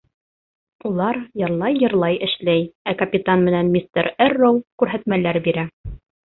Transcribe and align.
Улар 0.89 1.19
йырлай-йырлай 1.41 2.17
эшләй, 2.29 2.65
ә 2.93 2.97
капитан 3.03 3.47
менән 3.51 3.71
мистер 3.77 4.13
Эрроу 4.29 4.61
күрһәтмәләр 4.85 5.43
бирә. 5.51 5.71